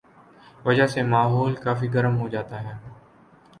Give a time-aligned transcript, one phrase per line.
[0.65, 2.73] وجہ سے ماحول کافی گرم ہوجاتا ہے